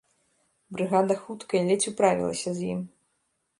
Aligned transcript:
Брыгада 0.77 1.17
хуткай 1.23 1.61
ледзь 1.69 1.87
управілася 1.93 2.49
з 2.61 2.73
ім. 2.77 2.85